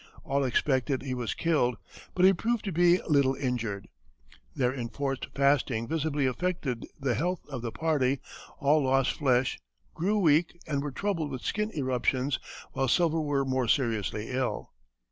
[0.23, 1.77] All expected he was killed,
[2.15, 3.87] but he proved to be little injured.
[4.55, 8.19] Their enforced fasting visibly affected the health of the party;
[8.57, 9.59] all lost flesh,
[9.93, 12.39] grew weak, and were troubled with skin eruptions,
[12.71, 14.71] while several were more seriously ill.